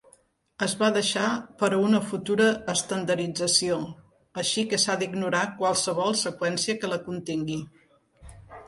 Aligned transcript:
Es 0.67 0.71
va 0.77 0.87
deixar 0.93 1.25
per 1.59 1.69
a 1.77 1.81
una 1.89 1.99
futura 2.13 2.47
estandardització, 2.73 3.77
així 4.45 4.65
que 4.73 4.81
s'ha 4.87 4.97
d'ignorar 5.03 5.45
qualsevol 5.63 6.21
seqüència 6.27 6.79
que 6.83 6.93
la 6.97 7.03
contingui. 7.09 7.63